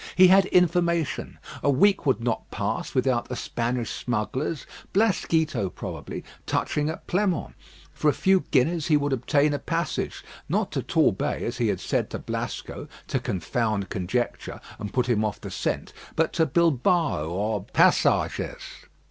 [0.15, 1.37] He had information.
[1.61, 7.53] A week would not pass without the Spanish smugglers, Blasquito probably, touching at Pleinmont.
[7.93, 11.79] For a few guineas he would obtain a passage, not to Torbay as he had
[11.79, 17.27] said to Blasco, to confound conjecture, and put him off the scent but to Bilbao
[17.29, 18.59] or Passages.